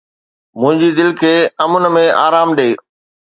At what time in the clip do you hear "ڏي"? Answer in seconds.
2.57-2.69